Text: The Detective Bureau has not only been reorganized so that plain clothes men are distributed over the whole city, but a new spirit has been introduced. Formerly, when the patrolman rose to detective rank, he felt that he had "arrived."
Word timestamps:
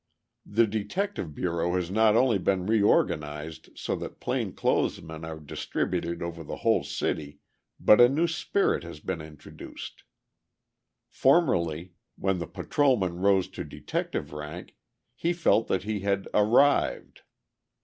The 0.47 0.65
Detective 0.65 1.35
Bureau 1.35 1.75
has 1.75 1.91
not 1.91 2.15
only 2.15 2.39
been 2.39 2.65
reorganized 2.65 3.69
so 3.77 3.95
that 3.97 4.19
plain 4.19 4.51
clothes 4.51 4.99
men 4.99 5.23
are 5.23 5.39
distributed 5.39 6.23
over 6.23 6.43
the 6.43 6.55
whole 6.65 6.83
city, 6.83 7.37
but 7.79 8.01
a 8.01 8.09
new 8.09 8.25
spirit 8.25 8.81
has 8.83 8.99
been 8.99 9.21
introduced. 9.21 10.01
Formerly, 11.07 11.93
when 12.15 12.39
the 12.39 12.47
patrolman 12.47 13.19
rose 13.19 13.47
to 13.49 13.63
detective 13.63 14.33
rank, 14.33 14.75
he 15.13 15.33
felt 15.33 15.67
that 15.67 15.83
he 15.83 15.99
had 15.99 16.27
"arrived." 16.33 17.21